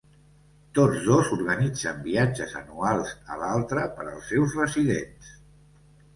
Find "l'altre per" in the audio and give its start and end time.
3.43-4.09